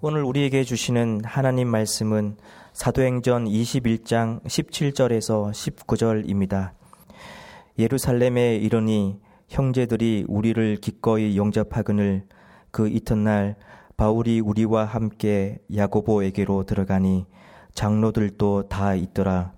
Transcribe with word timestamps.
오늘 0.00 0.22
우리에게 0.22 0.62
주시는 0.62 1.22
하나님 1.24 1.66
말씀은 1.66 2.36
사도행전 2.72 3.46
21장 3.46 4.40
17절에서 4.44 5.50
19절입니다. 5.50 6.70
예루살렘에 7.80 8.58
이르니 8.58 9.18
형제들이 9.48 10.26
우리를 10.28 10.76
기꺼이 10.76 11.36
영접하거늘 11.36 12.22
그 12.70 12.88
이튿날 12.88 13.56
바울이 13.96 14.38
우리와 14.38 14.84
함께 14.84 15.58
야고보에게로 15.74 16.62
들어가니 16.62 17.26
장로들도 17.74 18.68
다 18.68 18.94
있더라. 18.94 19.50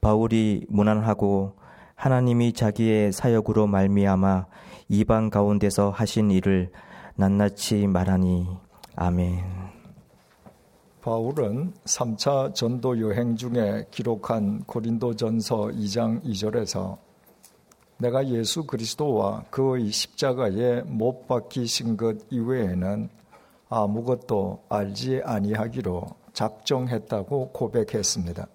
바울이 0.00 0.64
무난하고 0.70 1.56
하나님이 1.94 2.54
자기의 2.54 3.12
사역으로 3.12 3.66
말미암아 3.66 4.46
이방 4.88 5.28
가운데서 5.28 5.90
하신 5.90 6.30
일을 6.30 6.70
낱낱이 7.16 7.86
말하니 7.86 8.46
아멘. 8.96 9.73
바울은 11.04 11.74
3차 11.84 12.54
전도 12.54 12.98
여행 13.02 13.36
중에 13.36 13.84
기록한 13.90 14.64
고린도전서 14.64 15.72
2장 15.74 16.24
2절에서 16.24 16.96
내가 17.98 18.26
예수 18.28 18.64
그리스도와 18.64 19.44
그의 19.50 19.90
십자가에 19.90 20.80
못 20.86 21.26
박히신 21.26 21.98
것 21.98 22.16
이외에는 22.30 23.10
아무것도 23.68 24.64
알지 24.70 25.20
아니하기로 25.22 26.06
작정했다고 26.32 27.50
고백했습니다. 27.50 28.46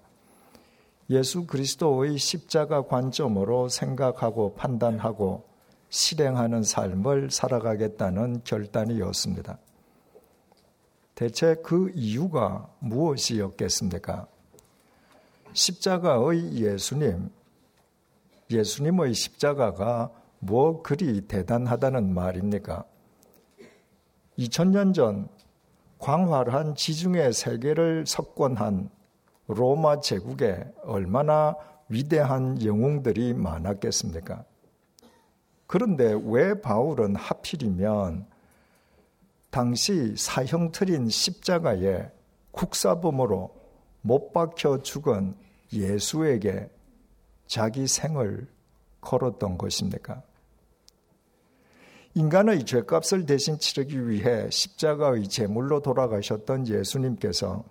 예수 1.12 1.46
그리스도의 1.46 2.18
십자가 2.18 2.82
관점으로 2.82 3.70
생각하고 3.70 4.56
판단하고 4.56 5.44
실행하는 5.90 6.64
삶을 6.64 7.30
살아가겠다는 7.30 8.42
결단이었습니다. 8.44 9.60
대체 11.20 11.54
그 11.56 11.92
이유가 11.96 12.70
무엇이었겠습니까? 12.80 14.26
십자가의 15.52 16.54
예수님, 16.54 17.30
예수님의 18.50 19.14
십자가가 19.14 20.12
뭐 20.40 20.82
그리 20.82 21.28
대단하다는 21.28 22.14
말입니까? 22.14 22.86
2000년 24.38 24.94
전 24.94 25.28
광활한 25.98 26.76
지중해 26.76 27.34
세계를 27.34 28.06
석권한 28.08 28.90
로마 29.48 30.00
제국에 30.00 30.72
얼마나 30.84 31.54
위대한 31.90 32.64
영웅들이 32.64 33.34
많았겠습니까? 33.34 34.46
그런데 35.68 36.18
왜 36.24 36.62
바울은 36.62 37.18
하필이면 37.18 38.29
당시 39.50 40.16
사형틀인 40.16 41.10
십자가에 41.10 42.12
국사범으로 42.52 43.56
못 44.02 44.32
박혀 44.32 44.82
죽은 44.82 45.36
예수에게 45.74 46.70
자기 47.48 47.88
생을 47.88 48.48
걸었던 49.02 49.58
것입니까? 49.58 50.22
인간의 52.16 52.66
죄값을 52.66 53.26
대신 53.26 53.58
치르기 53.58 54.08
위해 54.08 54.50
십자가의 54.50 55.28
제물로 55.28 55.80
돌아가셨던 55.82 56.68
예수님께서 56.68 57.64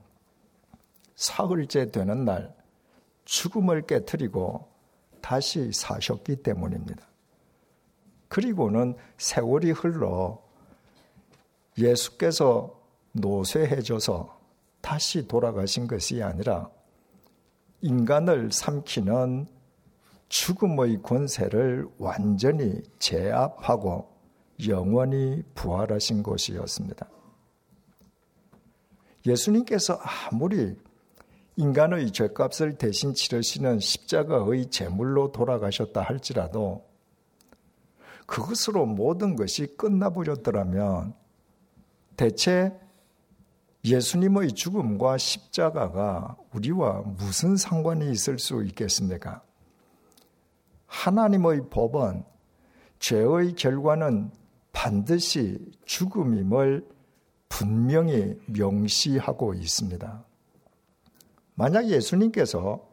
사흘째 1.16 1.90
되는 1.90 2.24
날 2.24 2.54
죽음을 3.24 3.82
깨뜨리고 3.82 4.68
다시 5.20 5.72
사셨기 5.72 6.36
때문입니다. 6.36 7.06
그리고는 8.28 8.96
세월이 9.16 9.72
흘러 9.72 10.40
예수께서 11.78 12.78
노쇠해져서 13.12 14.38
다시 14.80 15.26
돌아가신 15.26 15.86
것이 15.86 16.22
아니라 16.22 16.70
인간을 17.80 18.50
삼키는 18.52 19.46
죽음의 20.28 21.02
권세를 21.02 21.88
완전히 21.98 22.82
제압하고 22.98 24.08
영원히 24.66 25.42
부활하신 25.54 26.22
것이었습니다. 26.22 27.08
예수님께서 29.26 29.98
아무리 30.30 30.76
인간의 31.56 32.12
죄값을 32.12 32.78
대신 32.78 33.14
치르시는 33.14 33.80
십자가의 33.80 34.70
제물로 34.70 35.32
돌아가셨다 35.32 36.00
할지라도 36.02 36.86
그것으로 38.26 38.86
모든 38.86 39.34
것이 39.34 39.66
끝나버렸더라면 39.76 41.14
대체 42.18 42.76
예수님의 43.84 44.52
죽음과 44.52 45.18
십자가가 45.18 46.36
우리와 46.52 47.02
무슨 47.02 47.56
상관이 47.56 48.10
있을 48.10 48.40
수 48.40 48.64
있겠습니까? 48.64 49.40
하나님의 50.86 51.70
법은 51.70 52.24
죄의 52.98 53.54
결과는 53.54 54.32
반드시 54.72 55.64
죽음임을 55.84 56.88
분명히 57.48 58.36
명시하고 58.46 59.54
있습니다. 59.54 60.24
만약 61.54 61.86
예수님께서 61.88 62.84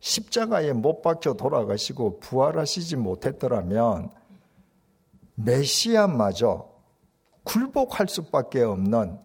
십자가에 0.00 0.72
못 0.72 1.00
박혀 1.02 1.34
돌아가시고 1.34 2.18
부활하시지 2.18 2.96
못했더라면 2.96 4.10
메시아마저 5.36 6.67
굴복할 7.48 8.08
수밖에 8.08 8.62
없는 8.62 9.18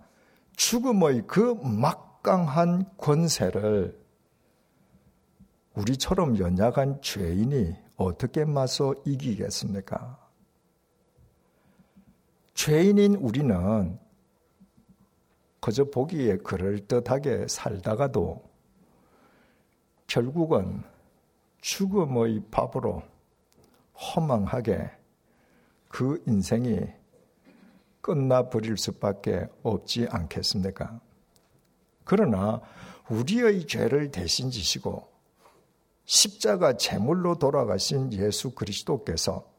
죽음의 0.55 1.23
그 1.27 1.55
막강한 1.61 2.85
권세를 2.97 4.01
우리처럼 5.75 6.37
연약한 6.39 7.01
죄인이 7.01 7.75
어떻게 7.97 8.45
맞서 8.45 8.95
이기겠습니까? 9.05 10.17
죄인인 12.53 13.15
우리는 13.15 13.99
그저 15.59 15.83
보기에 15.83 16.37
그럴듯하게 16.37 17.47
살다가도 17.49 18.41
결국은 20.07 20.81
죽음의 21.59 22.43
밥으로 22.51 23.03
허망하게 23.97 24.91
그 25.89 26.23
인생이 26.25 27.02
끝나버릴 28.03 28.77
수밖에 28.77 29.47
없지 29.63 30.07
않겠습니까? 30.11 30.99
그러나 32.03 32.61
우리의 33.09 33.65
죄를 33.65 34.11
대신 34.11 34.51
지시고 34.51 35.07
십자가 36.05 36.75
제물로 36.75 37.39
돌아가신 37.39 38.11
예수 38.13 38.51
그리스도께서 38.51 39.49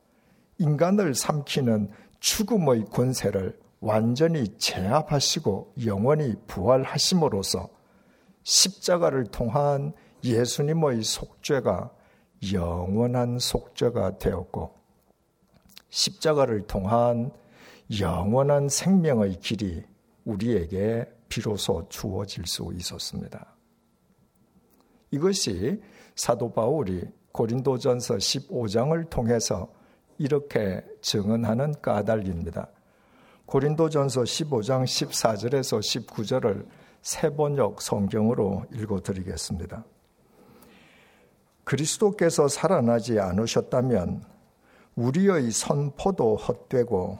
인간을 0.59 1.15
삼키는 1.15 1.91
죽음의 2.21 2.85
권세를 2.93 3.59
완전히 3.81 4.57
제압하시고 4.59 5.75
영원히 5.87 6.35
부활하심으로써 6.47 7.71
십자가를 8.43 9.25
통한 9.27 9.95
예수님의 10.23 11.03
속죄가 11.03 11.91
영원한 12.53 13.39
속죄가 13.39 14.19
되었고 14.19 14.75
십자가를 15.89 16.67
통한 16.67 17.33
영원한 18.01 18.69
생명의 18.69 19.39
길이 19.41 19.85
우리에게 20.25 21.07
비로소 21.29 21.87
주어질 21.89 22.47
수 22.47 22.71
있었습니다. 22.75 23.55
이것이 25.11 25.83
사도 26.17 26.53
바울이 26.53 27.03
고린도전서 27.33 28.17
15장을 28.17 29.11
통해서 29.11 29.73
이렇게 30.19 30.85
증언하는 31.01 31.75
까닭입니다. 31.83 32.71
고린도전서 33.47 34.23
15장 34.23 34.85
14절에서 34.85 36.07
19절을 36.07 36.67
세번역 37.03 37.83
성경으로 37.83 38.65
읽어 38.73 39.01
드리겠습니다. 39.01 39.85
그리스도께서 41.65 42.49
살아나지 42.49 43.19
않으셨다면 43.19 44.25
우리의 44.95 45.51
선포도 45.51 46.37
헛되고 46.37 47.19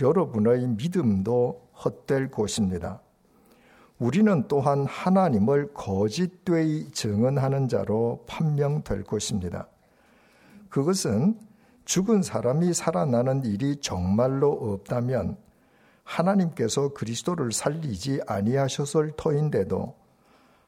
여러분의 0.00 0.68
믿음도 0.68 1.68
헛될 1.84 2.30
것입니다. 2.30 3.00
우리는 3.98 4.48
또한 4.48 4.84
하나님을 4.86 5.74
거짓되이 5.74 6.90
증언하는 6.90 7.68
자로 7.68 8.24
판명될 8.26 9.04
것입니다. 9.04 9.68
그것은 10.68 11.38
죽은 11.84 12.22
사람이 12.22 12.72
살아나는 12.74 13.44
일이 13.44 13.76
정말로 13.76 14.50
없다면 14.50 15.36
하나님께서 16.04 16.88
그리스도를 16.94 17.52
살리지 17.52 18.22
아니하셨을 18.26 19.12
터인데도 19.16 19.94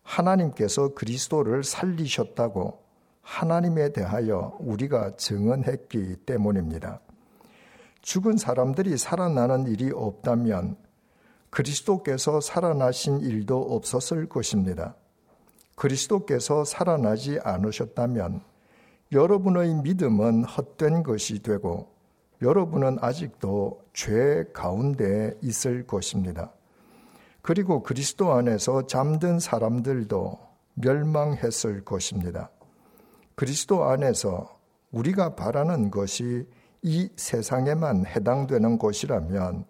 하나님께서 0.02 0.94
그리스도를 0.94 1.64
살리셨다고 1.64 2.84
하나님에 3.22 3.92
대하여 3.92 4.56
우리가 4.60 5.16
증언했기 5.16 6.16
때문입니다. 6.26 7.00
죽은 8.04 8.36
사람들이 8.36 8.98
살아나는 8.98 9.66
일이 9.66 9.90
없다면 9.90 10.76
그리스도께서 11.48 12.42
살아나신 12.42 13.20
일도 13.20 13.58
없었을 13.58 14.28
것입니다. 14.28 14.94
그리스도께서 15.74 16.64
살아나지 16.64 17.40
않으셨다면 17.42 18.42
여러분의 19.10 19.76
믿음은 19.76 20.44
헛된 20.44 21.02
것이 21.02 21.42
되고 21.42 21.94
여러분은 22.42 22.98
아직도 23.00 23.80
죄 23.94 24.44
가운데 24.52 25.32
있을 25.40 25.86
것입니다. 25.86 26.52
그리고 27.40 27.82
그리스도 27.82 28.32
안에서 28.32 28.86
잠든 28.86 29.40
사람들도 29.40 30.38
멸망했을 30.74 31.86
것입니다. 31.86 32.50
그리스도 33.34 33.84
안에서 33.84 34.58
우리가 34.90 35.36
바라는 35.36 35.90
것이 35.90 36.46
이 36.86 37.08
세상에만 37.16 38.04
해당되는 38.04 38.78
것이라면 38.78 39.64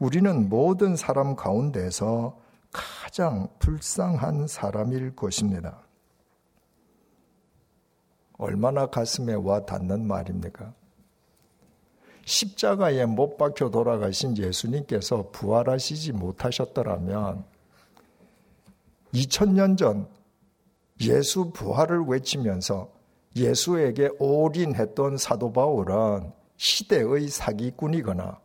우리는 0.00 0.48
모든 0.48 0.96
사람 0.96 1.36
가운데서 1.36 2.36
가장 2.72 3.48
불쌍한 3.60 4.48
사람일 4.48 5.14
것입니다. 5.14 5.82
얼마나 8.38 8.86
가슴에 8.86 9.34
와 9.34 9.64
닿는 9.64 10.04
말입니까? 10.04 10.74
십자가에 12.24 13.06
못 13.06 13.36
박혀 13.36 13.70
돌아가신 13.70 14.36
예수님께서 14.36 15.30
부활하시지 15.30 16.10
못하셨더라면 16.10 17.44
2000년 19.14 19.78
전 19.78 20.08
예수 21.02 21.52
부활을 21.52 22.02
외치면서 22.06 22.90
예수에게 23.34 24.10
올인했던 24.18 25.16
사도 25.16 25.52
바울은 25.52 26.32
시대의 26.56 27.28
사기꾼이거나 27.28 28.40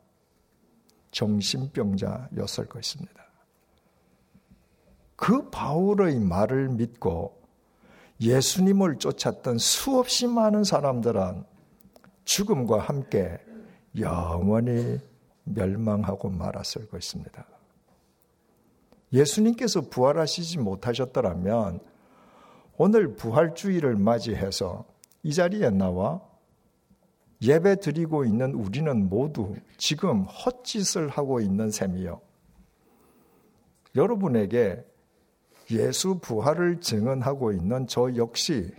정신병자였을 1.12 2.68
것입니다. 2.68 3.26
그 5.16 5.50
바울의 5.50 6.20
말을 6.20 6.70
믿고 6.70 7.42
예수님을 8.22 8.98
쫓았던 8.98 9.58
수없이 9.58 10.28
많은 10.28 10.64
사람들은 10.64 11.44
죽음과 12.26 12.80
함께 12.80 13.40
영원히 14.00 15.00
멸망하고 15.44 16.30
말았을 16.30 16.88
것입니다. 16.88 17.46
예수님께서 19.14 19.82
부활하시지 19.82 20.58
못하셨더라면 20.60 21.80
오늘 22.78 23.16
부활주의를 23.16 23.96
맞이해서 23.96 24.86
이 25.24 25.34
자리에 25.34 25.72
나와 25.72 26.22
예배 27.42 27.78
드리고 27.78 28.24
있는 28.24 28.54
우리는 28.54 29.10
모두 29.10 29.56
지금 29.78 30.24
헛짓을 30.24 31.10
하고 31.10 31.40
있는 31.40 31.72
셈이요. 31.72 32.22
여러분에게 33.96 34.86
예수 35.72 36.20
부활을 36.20 36.80
증언하고 36.80 37.52
있는 37.52 37.88
저 37.88 38.16
역시 38.16 38.72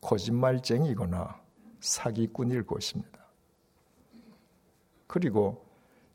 거짓말쟁이거나 0.00 1.38
사기꾼일 1.80 2.66
것입니다. 2.66 3.26
그리고 5.06 5.64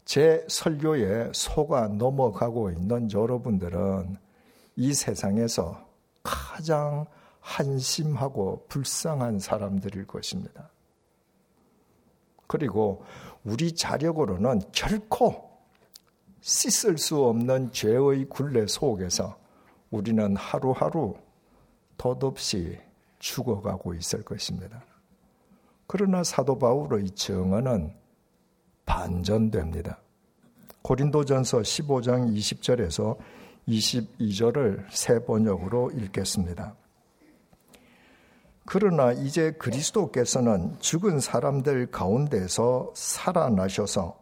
제 0.06 0.46
설교에 0.50 1.32
속아 1.34 1.90
넘어가고 1.90 2.72
있는 2.72 3.12
여러분들은 3.12 4.18
이 4.76 4.94
세상에서 4.94 5.91
가장 6.24 7.06
한심하고 7.40 8.66
불쌍한 8.68 9.40
사람들일 9.40 10.06
것입니다. 10.06 10.70
그리고 12.48 13.04
우리 13.44 13.74
자력으로는 13.74 14.62
결코 14.72 15.52
씻을 16.42 16.98
수 16.98 17.24
없는 17.24 17.72
죄의 17.72 18.26
굴레 18.30 18.68
속에서 18.68 19.38
우리는 19.90 20.36
하루하루 20.36 21.16
덧없이 21.98 22.80
죽어가고 23.20 23.94
있을 23.94 24.24
것입니다. 24.24 24.84
그러나 25.88 26.24
사도 26.24 26.58
바울의 26.58 27.12
증언은 27.12 27.94
반전됩니다. 28.86 30.00
고린도전서 30.82 31.60
15장 31.60 32.36
20절에서 32.36 33.18
22절을 33.68 34.86
세 34.90 35.24
번역으로 35.24 35.92
읽겠습니다. 35.92 36.76
그러나 38.66 39.12
이제 39.12 39.52
그리스도께서는 39.52 40.78
죽은 40.80 41.20
사람들 41.20 41.92
가운데서 41.92 42.92
살아나셔서 42.96 44.18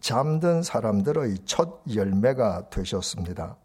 잠든 0.00 0.62
사람들의 0.62 1.38
첫 1.44 1.82
열매가 1.94 2.70
되셨습니다. 2.70 3.56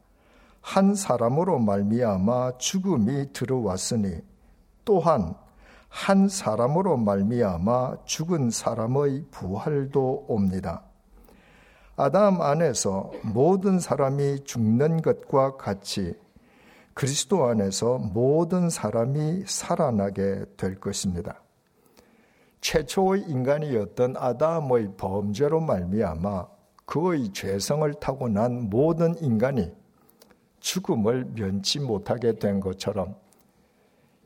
한 0.62 0.96
사람으로 0.96 1.60
말미암아 1.60 2.58
죽음이 2.58 3.32
들어왔으니 3.32 4.20
또한 4.84 5.34
한 5.88 6.28
사람으로 6.28 6.98
말미암아 6.98 8.04
죽은 8.06 8.52
사람의 8.52 9.26
부활도 9.32 10.26
옵니다. 10.28 10.87
아담 12.00 12.42
안에서 12.44 13.12
모든 13.24 13.80
사람이 13.80 14.44
죽는 14.44 15.02
것과 15.02 15.58
같이 15.58 16.14
그리스도 16.94 17.46
안에서 17.46 17.98
모든 17.98 18.70
사람이 18.70 19.46
살아나게 19.48 20.46
될 20.58 20.80
것입니다. 20.80 21.42
최초의 22.62 23.24
인간이었던 23.24 24.14
아담의 24.16 24.92
범죄로 24.98 25.60
말미암아 25.62 26.48
그의 26.86 27.34
죄성을 27.34 27.92
타고난 27.96 28.70
모든 28.70 29.18
인간이 29.20 29.72
죽음을 30.60 31.32
면치 31.34 31.80
못하게 31.80 32.38
된 32.38 32.60
것처럼 32.60 33.16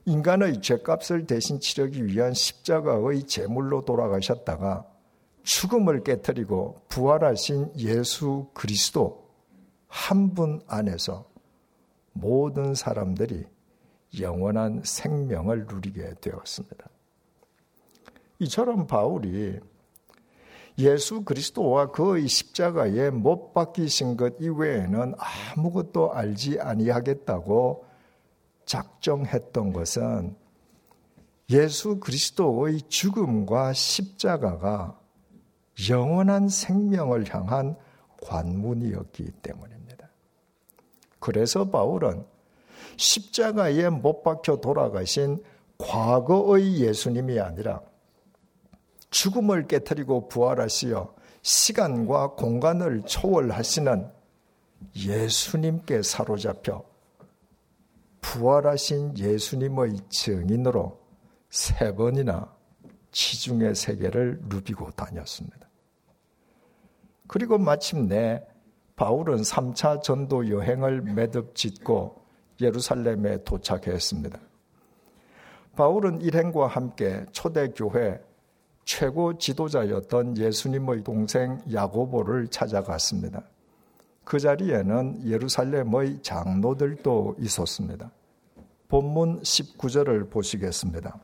인간의 0.04 0.62
죄값을 0.62 1.26
대신 1.26 1.62
치르기 1.62 2.06
위한 2.06 2.34
십자가의 2.34 3.28
제물로 3.28 3.86
돌아가셨다가 3.86 4.91
죽음을 5.44 6.04
깨뜨리고 6.04 6.82
부활하신 6.88 7.74
예수 7.78 8.50
그리스도 8.54 9.30
한 9.88 10.34
분 10.34 10.62
안에서 10.68 11.26
모든 12.14 12.74
사람들이 12.76 13.46
영원한 14.20 14.82
생명을 14.84 15.66
누리게 15.68 16.16
되었습니다. 16.22 16.90
이처럼 18.40 18.88
바울이 18.88 19.60
예수 20.78 21.24
그리스도와 21.24 21.92
그의 21.92 22.28
십자가에 22.28 23.10
못 23.10 23.54
박히신 23.54 24.18
것 24.18 24.36
이외에는 24.40 25.14
아무것도 25.18 26.14
알지 26.14 26.60
아니하겠다고 26.60 27.86
작정했던 28.66 29.74
것은 29.74 30.36
예수 31.50 32.00
그리스도의 32.00 32.84
죽음과 32.84 33.74
십자가가 33.74 35.01
영원한 35.90 36.50
생명을 36.50 37.34
향한 37.34 37.76
관문이었기 38.24 39.32
때문입니다. 39.42 40.10
그래서 41.20 41.70
바울은 41.70 42.26
십자가에 42.98 43.90
못 43.90 44.24
박혀 44.24 44.58
돌아가신 44.58 45.44
과거의 45.78 46.80
예수님이 46.82 47.40
아니라 47.40 47.82
죽음을 49.10 49.68
깨뜨리고 49.68 50.28
부활하시어 50.30 51.16
시간과 51.42 52.36
공간을 52.36 53.04
초월하시는 53.06 54.10
예수님께 54.96 56.04
사로잡혀 56.04 56.84
부활하신 58.22 59.18
예수님의 59.18 59.98
증인으로 60.10 61.00
세 61.50 61.94
번이나 61.96 62.54
지중해 63.12 63.74
세계를 63.74 64.40
누비고 64.44 64.92
다녔습니다. 64.92 65.70
그리고 67.28 67.58
마침내 67.58 68.46
바울은 68.96 69.38
3차 69.38 70.04
전도 70.04 70.50
여행을 70.50 71.02
매듭 71.02 71.56
짓고 71.56 72.22
예루살렘에 72.60 73.44
도착했습니다. 73.44 74.40
바울은 75.76 76.22
일행과 76.22 76.68
함께 76.68 77.26
초대교회 77.32 78.22
최고 78.84 79.38
지도자였던 79.38 80.38
예수님의 80.38 81.04
동생 81.04 81.60
야고보를 81.72 82.48
찾아갔습니다. 82.50 83.44
그 84.24 84.40
자리에는 84.40 85.28
예루살렘의 85.28 86.22
장로들도 86.22 87.38
있었습니다. 87.40 88.12
본문 88.88 89.42
19절을 89.42 90.30
보시겠습니다. 90.30 91.18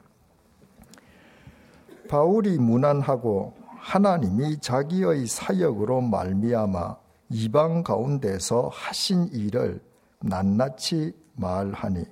바울이 2.08 2.58
무난하고 2.58 3.54
하나님이 3.78 4.60
자기의 4.60 5.28
사역으로 5.28 6.02
말미암아 6.02 6.98
이방 7.30 7.84
가운데서 7.84 8.70
하신 8.74 9.28
일을 9.34 9.82
낱낱이 10.22 11.14
말하니 11.36 12.06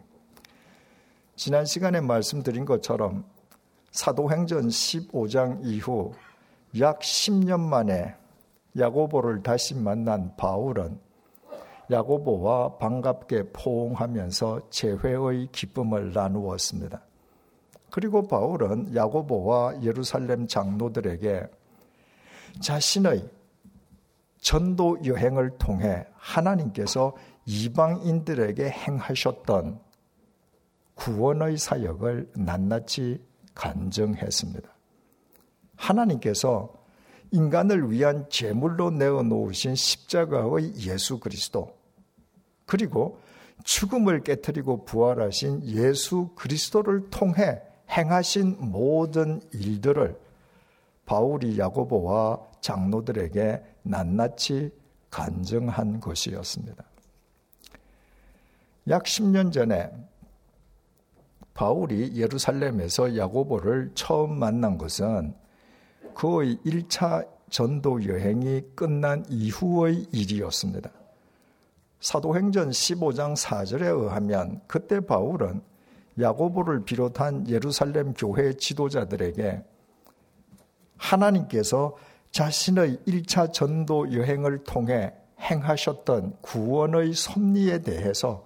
지난 1.36 1.66
시간에 1.66 2.02
말씀드린 2.02 2.66
것처럼 2.66 3.26
사도행전 3.92 4.68
15장 4.68 5.60
이후 5.64 6.14
약 6.80 7.00
10년 7.00 7.60
만에 7.62 8.16
야고보를 8.78 9.42
다시 9.42 9.76
만난 9.76 10.36
바울은 10.36 11.00
야고보와 11.90 12.78
반갑게 12.78 13.52
포옹하면서 13.54 14.70
재회의 14.70 15.48
기쁨을 15.52 16.12
나누었습니다. 16.14 17.05
그리고 17.96 18.28
바울은 18.28 18.94
야고보와 18.94 19.82
예루살렘 19.82 20.48
장로들에게 20.48 21.48
자신의 22.60 23.30
전도 24.42 24.98
여행을 25.06 25.58
통해 25.58 26.06
하나님께서 26.18 27.16
이방인들에게 27.46 28.70
행하셨던 28.70 29.80
구원의 30.96 31.58
사역을 31.58 32.34
낱낱이 32.36 33.24
간증했습니다. 33.54 34.70
하나님께서 35.78 36.74
인간을 37.32 37.92
위한 37.92 38.26
제물로 38.30 38.92
내어 38.92 39.24
놓으신 39.24 39.76
십자가의 39.76 40.76
예수 40.80 41.22
그리스도 41.22 41.74
그리고 42.66 43.22
죽음을 43.64 44.26
깨뜨리고 44.26 44.84
부활하신 44.84 45.64
예수 45.64 46.32
그리스도를 46.36 47.10
통해 47.10 47.62
행하신 47.90 48.58
모든 48.60 49.42
일들을 49.54 50.20
바울이 51.06 51.58
야고보와 51.60 52.40
장로들에게 52.62 53.64
낱낱이 53.84 54.72
간증한 55.10 56.00
것이었습니다. 56.00 56.84
약 58.90 59.04
10년 59.04 59.52
전에 59.52 59.92
바울이 61.54 62.16
예루살렘에서 62.16 63.16
야고보를 63.16 63.92
처음 63.96 64.38
만난 64.38 64.78
것은 64.78 65.34
그의 66.14 66.58
1차 66.66 67.28
전도 67.50 68.06
여행이 68.06 68.62
끝난 68.76 69.24
이후의 69.30 70.08
일이었습니다. 70.12 70.90
사도행전 72.00 72.70
15장 72.70 73.36
4절에 73.36 73.84
의하면 73.84 74.62
그때 74.68 75.00
바울은 75.00 75.62
야고보를 76.20 76.86
비롯한 76.86 77.48
예루살렘 77.50 78.14
교회 78.14 78.54
지도자들에게 78.54 79.64
하나님께서 80.98 81.96
자신의 82.32 82.98
1차 83.08 83.52
전도 83.54 84.14
여행을 84.14 84.64
통해 84.64 85.14
행하셨던 85.40 86.38
구원의 86.42 87.14
섭리에 87.14 87.80
대해서 87.80 88.46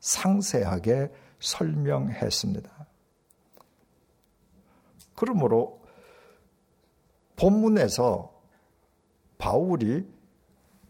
상세하게 0.00 1.10
설명했습니다. 1.40 2.70
그러므로 5.14 5.80
본문에서 7.36 8.32
바울이 9.38 10.06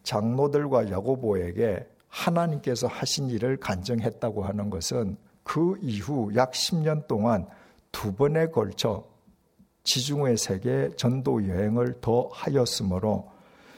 장로들과 0.02 0.90
야고보에게 0.90 1.86
하나님께서 2.08 2.86
하신 2.86 3.28
일을 3.28 3.58
간증했다고 3.58 4.42
하는 4.42 4.70
것은 4.70 5.18
그 5.48 5.78
이후 5.80 6.30
약 6.36 6.52
10년 6.52 7.06
동안 7.06 7.46
두 7.90 8.14
번에 8.14 8.50
걸쳐 8.50 9.08
지중해 9.82 10.36
세계 10.36 10.90
전도 10.94 11.48
여행을 11.48 12.02
더 12.02 12.28
하였으므로 12.30 13.30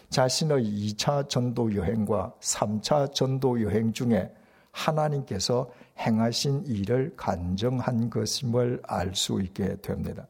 자신의 0.09 0.65
2차 0.65 1.29
전도 1.29 1.77
여행과 1.77 2.35
3차 2.41 3.15
전도 3.15 3.62
여행 3.62 3.93
중에 3.93 4.35
하나님께서 4.73 5.71
행하신 5.97 6.65
일을 6.67 7.15
간증한 7.17 8.11
것임을 8.11 8.83
알 8.83 9.15
수 9.15 9.41
있게 9.41 9.77
됩니다. 9.77 10.27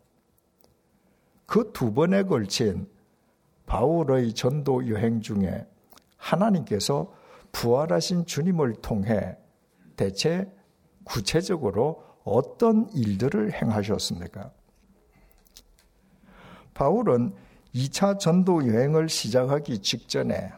그 1.47 1.73
두 1.73 1.94
번에 1.94 2.23
걸친 2.23 2.87
바울의 3.64 4.35
전도 4.35 4.90
여행 4.90 5.23
중에 5.23 5.66
하나님께서 6.18 7.11
부활하신 7.52 8.26
주님을 8.26 8.75
통해 8.82 9.38
대체 9.97 10.47
구체적으로 11.10 12.04
어떤 12.22 12.88
일들을 12.94 13.52
행하셨습니까? 13.52 14.50
바울은 16.74 17.34
2차 17.74 18.18
전도 18.18 18.66
여행을 18.68 19.08
시작하기 19.08 19.80
직전에 19.80 20.52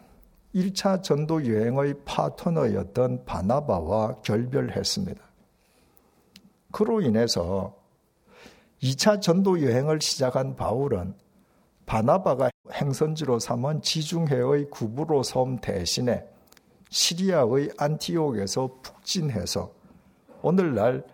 1차 0.55 1.03
전도 1.03 1.47
여행의 1.47 1.95
파트너였던 2.05 3.25
바나바와 3.25 4.21
결별했습니다. 4.23 5.23
그로 6.71 7.01
인해서 7.01 7.75
2차 8.83 9.23
전도 9.23 9.63
여행을 9.63 10.01
시작한 10.03 10.55
바울은 10.55 11.15
바나바가 11.87 12.51
행선지로 12.73 13.39
삼은 13.39 13.83
지중해의 13.83 14.71
구부로 14.71 15.23
섬 15.23 15.59
대신에 15.59 16.25
시리아의 16.91 17.71
안티옥에서 17.79 18.81
북진해서 18.83 19.82
오늘날 20.43 21.05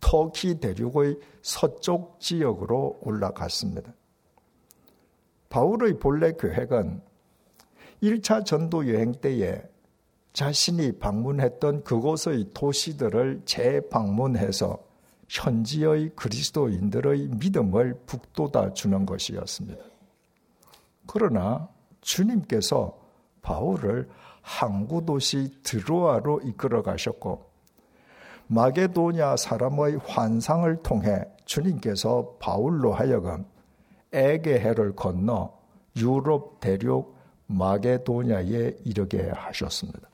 터키 0.00 0.60
대륙의 0.60 1.18
서쪽 1.42 2.20
지역으로 2.20 3.00
올라갔습니다. 3.02 3.92
바울의 5.48 5.98
본래 5.98 6.32
계획은 6.38 7.02
1차 8.02 8.44
전도 8.44 8.92
여행 8.92 9.12
때에 9.12 9.62
자신이 10.32 10.98
방문했던 10.98 11.82
그곳의 11.84 12.50
도시들을 12.54 13.42
재방문해서 13.44 14.78
현지의 15.28 16.10
그리스도인들의 16.14 17.28
믿음을 17.38 18.00
북돋아 18.06 18.72
주는 18.72 19.04
것이었습니다. 19.04 19.82
그러나 21.06 21.68
주님께서 22.00 22.96
바울을 23.42 24.08
항구 24.42 25.04
도시 25.04 25.60
드로아로 25.62 26.40
이끌어 26.44 26.82
가셨고 26.82 27.47
마게도냐 28.48 29.36
사람의 29.36 29.98
환상을 30.06 30.82
통해 30.82 31.24
주님께서 31.44 32.36
바울로 32.38 32.92
하여금 32.92 33.44
에게해를 34.12 34.96
건너 34.96 35.52
유럽 35.96 36.60
대륙 36.60 37.16
마게도냐에 37.46 38.76
이르게 38.84 39.30
하셨습니다. 39.30 40.08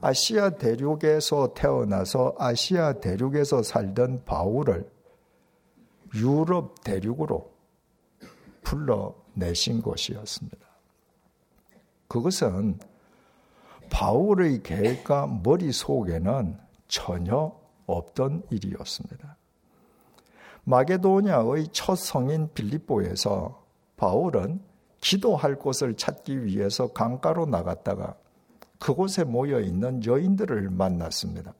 아시아 0.00 0.50
대륙에서 0.50 1.54
태어나서 1.54 2.34
아시아 2.38 2.94
대륙에서 2.94 3.62
살던 3.62 4.24
바울을 4.24 4.90
유럽 6.14 6.82
대륙으로 6.82 7.52
불러내신 8.62 9.80
것이었습니다. 9.82 10.58
그것은 12.08 12.78
바울의 13.90 14.62
계획과 14.62 15.40
머릿속에는 15.44 16.65
전혀 16.88 17.52
없던 17.86 18.44
일이었습니다. 18.50 19.36
마게도냐의 20.64 21.68
첫 21.72 21.96
성인 21.96 22.48
빌립보에서 22.52 23.64
바울은 23.96 24.60
기도할 25.00 25.56
곳을 25.56 25.94
찾기 25.94 26.44
위해서 26.44 26.88
강가로 26.88 27.46
나갔다가 27.46 28.16
그곳에 28.78 29.24
모여 29.24 29.60
있는 29.60 30.04
여인들을 30.04 30.70
만났습니다. 30.70 31.54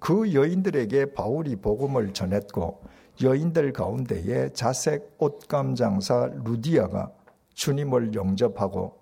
그 0.00 0.34
여인들에게 0.34 1.12
바울이 1.12 1.56
복음을 1.56 2.12
전했고 2.12 2.82
여인들 3.22 3.72
가운데에 3.72 4.52
자색 4.52 5.14
옷감 5.18 5.76
장사 5.76 6.28
루디아가 6.44 7.12
주님을 7.54 8.14
영접하고 8.14 8.98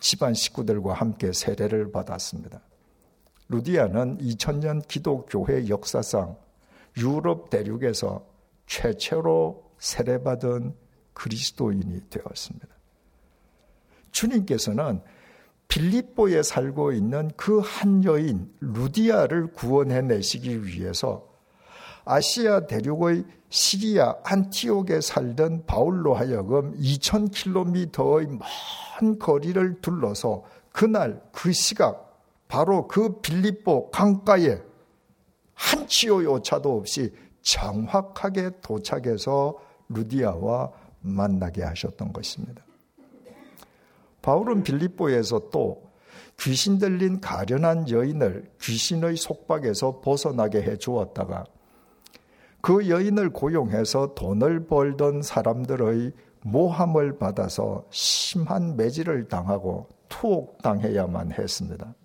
집안 0.00 0.34
식구들과 0.34 0.92
함께 0.92 1.32
세례를 1.32 1.92
받았습니다. 1.92 2.60
루디아는 3.48 4.18
2000년 4.18 4.86
기독교회 4.88 5.68
역사상 5.68 6.36
유럽 6.98 7.50
대륙에서 7.50 8.24
최초로 8.66 9.70
세례받은 9.78 10.74
그리스도인이 11.12 12.00
되었습니다. 12.10 12.68
주님께서는 14.10 15.00
빌립보에 15.68 16.42
살고 16.42 16.92
있는 16.92 17.30
그 17.36 17.60
한 17.60 18.04
여인 18.04 18.52
루디아를 18.60 19.48
구원해 19.52 20.02
내시기 20.02 20.64
위해서 20.64 21.28
아시아 22.04 22.66
대륙의 22.66 23.24
시리아 23.48 24.14
안티옥에 24.24 25.00
살던 25.00 25.64
바울로 25.66 26.14
하여금 26.14 26.76
2000km의 26.78 28.38
먼 29.00 29.18
거리를 29.18 29.80
둘러서 29.80 30.44
그날 30.70 31.20
그 31.32 31.52
시각 31.52 32.13
바로 32.54 32.86
그 32.86 33.20
빌립보 33.20 33.90
강가에 33.90 34.60
한치의 35.54 36.24
오차도 36.24 36.76
없이 36.76 37.12
정확하게 37.42 38.60
도착해서 38.60 39.58
루디아와 39.88 40.70
만나게 41.00 41.64
하셨던 41.64 42.12
것입니다. 42.12 42.64
바울은 44.22 44.62
빌립보에서 44.62 45.50
또 45.50 45.82
귀신 46.38 46.78
들린 46.78 47.20
가련한 47.20 47.90
여인을 47.90 48.48
귀신의 48.62 49.16
속박에서 49.16 50.00
벗어나게 50.00 50.62
해 50.62 50.76
주었다가 50.76 51.46
그 52.60 52.88
여인을 52.88 53.30
고용해서 53.30 54.14
돈을 54.14 54.68
벌던 54.68 55.22
사람들의 55.22 56.12
모함을 56.42 57.18
받아서 57.18 57.84
심한 57.90 58.76
매질을 58.76 59.26
당하고 59.26 59.88
투옥당해야만 60.08 61.32
했습니다. 61.32 61.96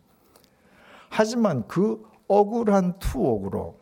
하지만 1.10 1.68
그 1.68 2.04
억울한 2.28 3.00
투옥으로 3.00 3.80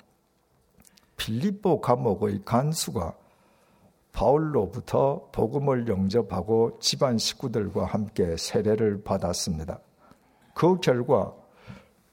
빌립보 1.18 1.82
감옥의 1.82 2.42
간수가 2.46 3.16
바울로부터 4.14 5.30
복음을 5.32 5.88
영접하고 5.88 6.80
집안 6.80 7.18
식구들과 7.18 7.86
함께 7.86 8.36
세례를 8.38 9.04
받았습니다. 9.04 9.80
그 10.56 10.80
결과 10.80 11.36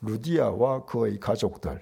루디아와 0.02 0.85
그의 0.85 1.18
가족들, 1.18 1.80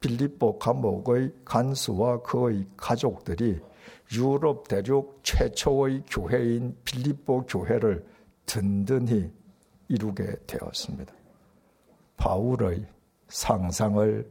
빌립보 0.00 0.58
감옥의 0.58 1.34
간수와 1.44 2.22
그의 2.22 2.66
가족들이 2.76 3.60
유럽 4.14 4.68
대륙 4.68 5.20
최초의 5.22 6.04
교회인 6.08 6.76
빌립보 6.84 7.46
교회를 7.46 8.06
든든히 8.46 9.30
이루게 9.88 10.36
되었습니다. 10.46 11.12
바울의 12.16 12.86
상상을 13.28 14.30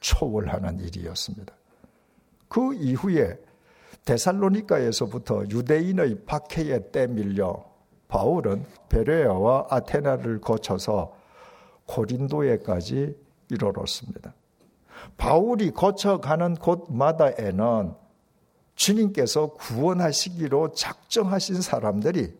초월하는 0.00 0.80
일이었습니다. 0.80 1.54
그 2.48 2.74
이후에 2.74 3.38
데살로니카에서부터 4.04 5.44
유대인의 5.50 6.24
박해에 6.24 6.90
떼밀려 6.90 7.64
바울은 8.08 8.64
베레아와 8.88 9.66
아테나를 9.68 10.40
거쳐서 10.40 11.14
고린도에까지 11.86 13.16
이르렀습니다. 13.50 14.34
바울이 15.16 15.72
거쳐가는 15.72 16.54
곳마다에는 16.56 17.94
주님께서 18.74 19.48
구원하시기로 19.54 20.72
작정하신 20.72 21.60
사람들이 21.60 22.32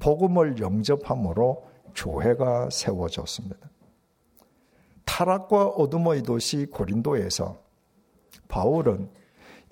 복음을 0.00 0.58
영접함으로 0.58 1.68
교회가 1.94 2.70
세워졌습니다. 2.70 3.58
타락과 5.04 5.68
어둠의 5.68 6.22
도시 6.22 6.66
고린도에서 6.66 7.58
바울은 8.48 9.10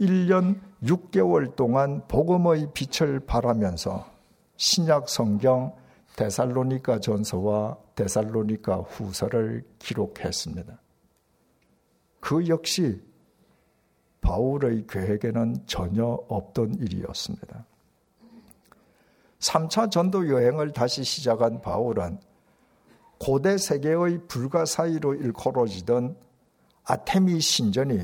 1년 0.00 0.60
6개월 0.82 1.54
동안 1.56 2.02
복음의 2.08 2.70
빛을 2.74 3.20
발하면서 3.20 4.06
신약 4.56 5.08
성경 5.08 5.74
데살로니가 6.16 7.00
전서와 7.00 7.78
데살로니가 7.94 8.76
후서를 8.78 9.64
기록했습니다. 9.78 10.80
그 12.20 12.48
역시 12.48 13.00
바울의 14.20 14.86
계획에는 14.88 15.66
전혀 15.66 16.04
없던 16.04 16.74
일이었습니다. 16.80 17.66
3차 19.40 19.90
전도 19.90 20.28
여행을 20.28 20.72
다시 20.72 21.04
시작한 21.04 21.60
바울은 21.60 22.18
고대 23.18 23.56
세계의 23.56 24.26
불가사의로 24.28 25.14
일컬어지던 25.14 26.16
아테미 26.84 27.40
신전이 27.40 27.98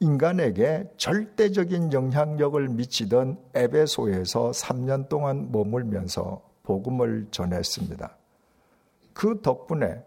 인간에게 0.00 0.90
절대적인 0.96 1.92
영향력을 1.92 2.68
미치던 2.68 3.38
에베소에서 3.54 4.50
3년 4.50 5.08
동안 5.08 5.52
머물면서 5.52 6.42
복음을 6.64 7.28
전했습니다. 7.30 8.16
그 9.12 9.40
덕분에 9.40 10.04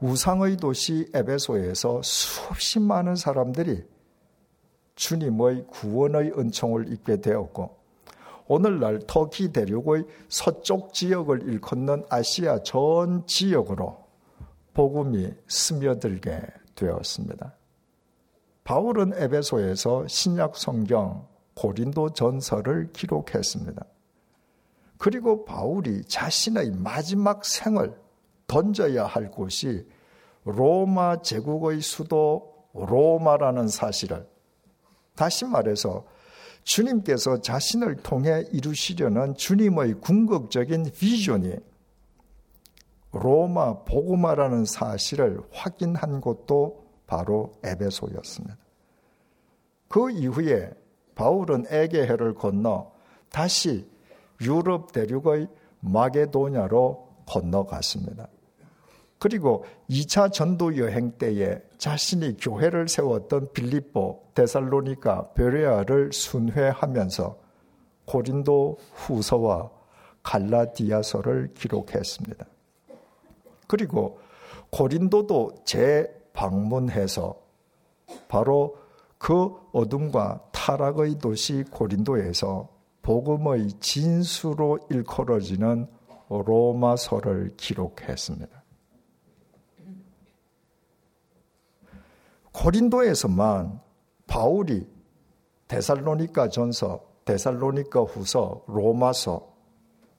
우상의 0.00 0.56
도시 0.56 1.10
에베소에서 1.12 2.00
수없이 2.02 2.80
많은 2.80 3.16
사람들이 3.16 3.84
주님의 4.94 5.66
구원의 5.68 6.32
은총을 6.38 6.92
입게 6.92 7.20
되었고 7.20 7.77
오늘날 8.48 8.98
터키 9.06 9.52
대륙의 9.52 10.04
서쪽 10.28 10.94
지역을 10.94 11.42
일컫는 11.42 12.04
아시아 12.08 12.62
전 12.62 13.26
지역으로 13.26 14.04
복음이 14.72 15.34
스며들게 15.46 16.40
되었습니다. 16.74 17.54
바울은 18.64 19.12
에베소에서 19.14 20.06
신약 20.08 20.56
성경 20.56 21.26
고린도 21.54 22.14
전서를 22.14 22.90
기록했습니다. 22.92 23.84
그리고 24.96 25.44
바울이 25.44 26.04
자신의 26.04 26.72
마지막 26.72 27.44
생을 27.44 27.98
던져야 28.46 29.04
할 29.04 29.30
곳이 29.30 29.86
로마 30.44 31.20
제국의 31.20 31.82
수도 31.82 32.54
로마라는 32.72 33.68
사실을 33.68 34.26
다시 35.14 35.44
말해서 35.44 36.04
주님께서 36.68 37.40
자신을 37.40 37.96
통해 37.96 38.44
이루시려는 38.52 39.34
주님의 39.36 39.94
궁극적인 40.00 40.90
비전이 40.92 41.56
로마 43.10 43.84
보고마라는 43.84 44.66
사실을 44.66 45.40
확인한 45.50 46.20
곳도 46.20 46.84
바로 47.06 47.54
에베소였습니다. 47.64 48.58
그 49.88 50.10
이후에 50.10 50.70
바울은 51.14 51.64
에게해를 51.70 52.34
건너 52.34 52.92
다시 53.30 53.90
유럽 54.42 54.92
대륙의 54.92 55.48
마게도냐로 55.80 57.08
건너갔습니다. 57.26 58.28
그리고 59.18 59.64
2차 59.90 60.32
전도 60.32 60.76
여행 60.76 61.10
때에 61.12 61.60
자신이 61.76 62.36
교회를 62.36 62.88
세웠던 62.88 63.52
빌립보, 63.52 64.22
데살로니카, 64.34 65.32
베레아를 65.32 66.12
순회하면서 66.12 67.36
고린도 68.04 68.78
후서와 68.94 69.70
갈라디아서를 70.22 71.54
기록했습니다. 71.54 72.46
그리고 73.66 74.20
고린도도 74.70 75.64
재방문해서 75.64 77.36
바로 78.28 78.76
그 79.18 79.50
어둠과 79.72 80.40
타락의 80.52 81.18
도시 81.18 81.64
고린도에서 81.70 82.68
복음의 83.02 83.68
진수로 83.80 84.78
일컬어지는 84.90 85.88
로마서를 86.28 87.54
기록했습니다. 87.56 88.57
고린도에서만 92.58 93.80
바울이 94.26 94.84
데살로니카 95.68 96.48
전서, 96.48 97.00
데살로니카 97.24 98.00
후서, 98.00 98.64
로마서 98.66 99.54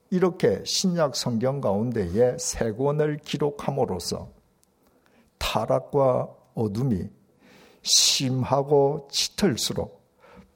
이렇게 0.10 0.63
신약 0.63 1.17
성경 1.17 1.60
가운데에 1.60 2.38
세 2.39 2.71
권을 2.71 3.17
기록함으로써 3.17 4.30
타락과 5.38 6.30
어둠이 6.56 7.10
심하고 7.82 9.10
짙을수록 9.12 10.02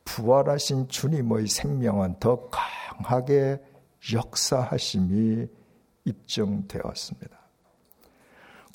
부활하신 0.05 0.87
주님의 0.87 1.47
생명은 1.47 2.19
더 2.19 2.49
강하게 2.49 3.61
역사하심이 4.13 5.47
입증되었습니다. 6.05 7.42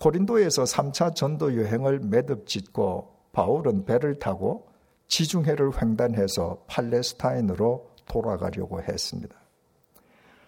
고린도에서 0.01 0.65
3차 0.65 1.15
전도 1.15 1.57
여행을 1.57 2.01
매듭 2.01 2.47
짓고 2.47 3.15
바울은 3.33 3.85
배를 3.85 4.19
타고 4.19 4.69
지중해를 5.09 5.81
횡단해서 5.81 6.65
팔레스타인으로 6.69 7.91
돌아가려고 8.07 8.81
했습니다. 8.81 9.35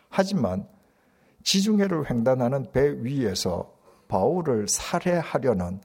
하지만 0.08 0.68
지중해를 1.42 2.10
횡단하는 2.10 2.70
배 2.72 2.90
위에서 3.02 3.74
바울을 4.08 4.68
살해하려는 4.68 5.80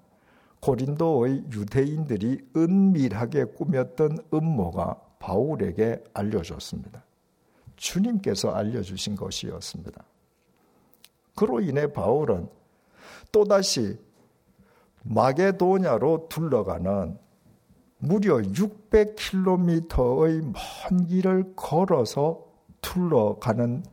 고린도의 0.62 1.46
유대인들이 1.52 2.50
은밀하게 2.56 3.46
꾸몄던 3.56 4.18
음모가 4.34 5.00
바울에게 5.20 6.04
알려졌습니다. 6.14 7.04
주님께서 7.76 8.52
알려주신 8.52 9.16
것이었습니다. 9.16 10.04
그로 11.36 11.62
인해 11.62 11.92
바울은 11.92 12.48
또다시 13.36 14.00
마게도냐로 15.04 16.28
둘러가는 16.30 17.20
무려 17.98 18.38
600km의 18.38 20.54
먼 20.54 21.06
길을 21.06 21.52
걸어서 21.58 22.46
둘러가는 22.80 23.84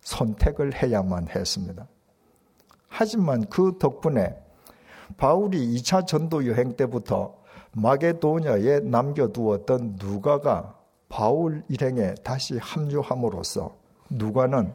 선택을 0.00 0.80
해야만 0.80 1.26
했습니다. 1.28 1.88
하지만 2.86 3.46
그 3.46 3.78
덕분에 3.80 4.40
바울이 5.16 5.74
2차 5.74 6.06
전도 6.06 6.46
여행 6.46 6.76
때부터 6.76 7.36
마게도냐에 7.72 8.78
남겨두었던 8.80 9.96
누가가 10.00 10.78
바울 11.08 11.64
일행에 11.68 12.14
다시 12.22 12.58
합류함으로써 12.58 13.76
누가는 14.08 14.72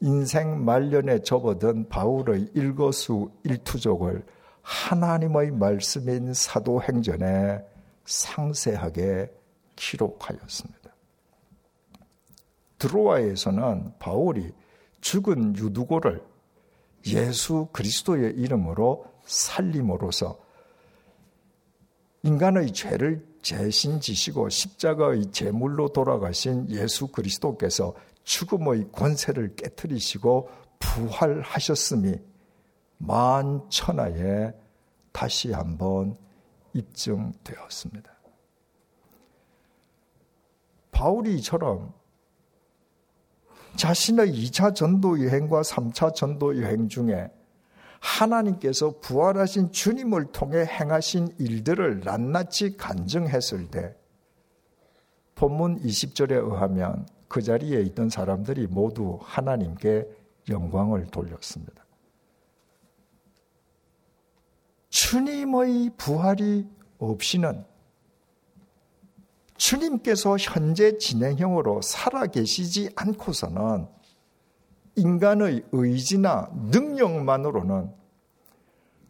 인생 0.00 0.64
말년에 0.64 1.20
접어든 1.20 1.88
바울의 1.88 2.50
일거수 2.54 3.30
일투족을 3.44 4.24
하나님의 4.62 5.52
말씀인 5.52 6.34
사도행전에 6.34 7.64
상세하게 8.04 9.30
기록하였습니다. 9.76 10.90
드로아에서는 12.78 13.94
바울이 13.98 14.52
죽은 15.00 15.56
유두고를 15.56 16.22
예수 17.06 17.68
그리스도의 17.72 18.34
이름으로 18.34 19.06
살림으로써 19.24 20.38
인간의 22.22 22.72
죄를 22.72 23.24
대신 23.42 24.00
지시고 24.00 24.48
십자가의 24.48 25.30
제물로 25.30 25.88
돌아가신 25.88 26.68
예수 26.70 27.06
그리스도께서 27.06 27.94
죽음의 28.26 28.90
권세를 28.92 29.54
깨뜨리시고 29.54 30.50
부활하셨음이 30.80 32.16
만천하에 32.98 34.52
다시 35.12 35.52
한번 35.52 36.16
입증되었습니다. 36.74 38.12
바울이 40.90 41.36
이처럼 41.36 41.94
자신의 43.76 44.32
2차 44.32 44.74
전도 44.74 45.24
여행과 45.24 45.62
3차 45.62 46.14
전도 46.14 46.60
여행 46.62 46.88
중에 46.88 47.30
하나님께서 48.00 48.98
부활하신 49.00 49.72
주님을 49.72 50.32
통해 50.32 50.64
행하신 50.64 51.36
일들을 51.38 52.00
낱낱이 52.00 52.76
간증했을 52.76 53.70
때 53.70 53.94
본문 55.34 55.80
20절에 55.82 56.32
의하면 56.32 57.06
그 57.36 57.42
자리에 57.42 57.82
있던 57.82 58.08
사람들이 58.08 58.66
모두 58.66 59.18
하나님께 59.20 60.08
영광을 60.48 61.04
돌렸습니다. 61.08 61.84
주님의 64.88 65.90
부활이 65.98 66.66
없이는 66.96 67.62
주님께서 69.58 70.38
현재 70.38 70.96
진행형으로 70.96 71.82
살아계시지 71.82 72.92
않고서는 72.96 73.86
인간의 74.94 75.66
의지나 75.72 76.48
능력만으로는 76.70 77.92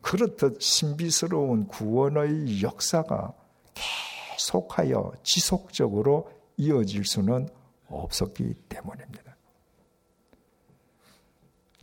그렇듯 0.00 0.60
신비스러운 0.60 1.68
구원의 1.68 2.60
역사가 2.60 3.34
계속하여 3.74 5.12
지속적으로 5.22 6.28
이어질 6.56 7.04
수는 7.04 7.48
없었기 7.88 8.54
때문입니다. 8.68 9.36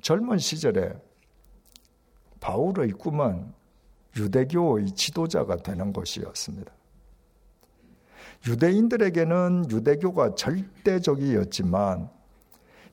젊은 0.01 0.37
시절에 0.37 0.93
바울의 2.39 2.91
꿈은 2.91 3.53
유대교의 4.17 4.91
지도자가 4.95 5.57
되는 5.57 5.93
것이었습니다. 5.93 6.71
유대인들에게는 8.47 9.71
유대교가 9.71 10.35
절대적이었지만 10.35 12.09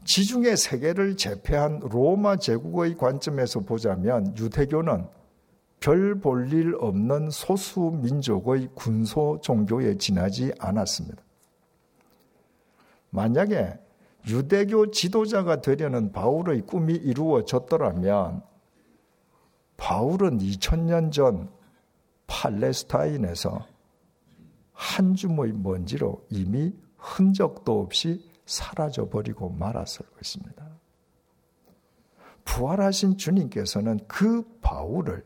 지중해 0.04 0.56
세계를 0.56 1.16
제패한 1.16 1.80
로마 1.80 2.36
제국의 2.36 2.96
관점에서 2.96 3.60
보자면 3.60 4.34
유대교는 4.38 5.08
별 5.80 6.20
볼 6.20 6.52
일 6.52 6.74
없는 6.78 7.30
소수 7.30 7.80
민족의 8.02 8.68
군소 8.74 9.40
종교에 9.42 9.96
지나지 9.96 10.52
않았습니다. 10.58 11.22
만약에 13.10 13.78
유대교 14.28 14.90
지도자가 14.90 15.60
되려는 15.60 16.12
바울의 16.12 16.62
꿈이 16.62 16.94
이루어졌더라면 16.94 18.42
바울은 19.76 20.38
2000년 20.38 21.10
전 21.10 21.50
팔레스타인에서 22.26 23.66
한 24.72 25.14
줌의 25.14 25.52
먼지로 25.52 26.24
이미 26.30 26.72
흔적도 26.96 27.80
없이 27.80 28.30
사라져 28.46 29.08
버리고 29.08 29.50
말았을 29.50 30.06
것입니다. 30.16 30.68
부활하신 32.44 33.16
주님께서는 33.16 34.00
그 34.06 34.42
바울을 34.60 35.24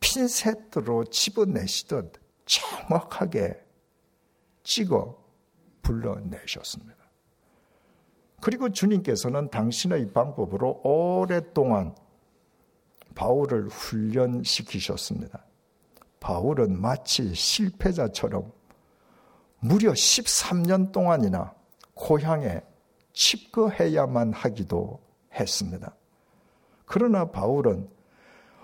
핀셋으로 0.00 1.04
집어내시듯 1.04 2.12
정확하게 2.44 3.60
찍어 4.62 5.23
불러내셨습니다. 5.84 6.96
그리고 8.40 8.70
주님께서는 8.70 9.48
당신의 9.50 10.12
방법으로 10.12 10.80
오랫동안 10.82 11.94
바울을 13.14 13.68
훈련시키셨습니다. 13.68 15.44
바울은 16.18 16.80
마치 16.80 17.32
실패자처럼 17.34 18.50
무려 19.60 19.92
13년 19.92 20.90
동안이나 20.92 21.54
고향에 21.94 22.60
칩거해야만 23.12 24.32
하기도 24.32 25.00
했습니다. 25.32 25.94
그러나 26.84 27.30
바울은 27.30 27.88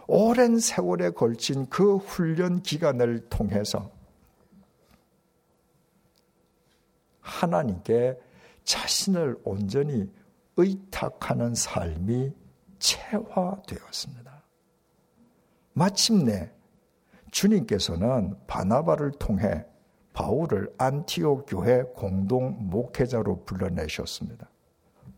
오랜 0.08 0.58
세월에 0.58 1.10
걸친 1.10 1.66
그 1.70 1.96
훈련 1.96 2.62
기간을 2.62 3.28
통해서 3.28 3.90
하나님께 7.30 8.18
자신을 8.64 9.38
온전히 9.44 10.10
의탁하는 10.56 11.54
삶이 11.54 12.32
체화되었습니다. 12.78 14.42
마침내 15.72 16.50
주님께서는 17.30 18.36
바나바를 18.46 19.12
통해 19.12 19.64
바울을 20.12 20.74
안티옥 20.76 21.46
교회 21.48 21.82
공동 21.94 22.56
목회자로 22.68 23.44
불러내셨습니다. 23.44 24.50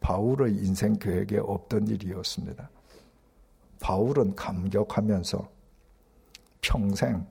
바울의 0.01 0.55
인생 0.57 0.95
계획에 0.95 1.39
없던 1.39 1.89
일이었습니다. 1.89 2.69
바울은 3.81 4.37
감격하면서 4.37 5.49
평생 6.61 7.27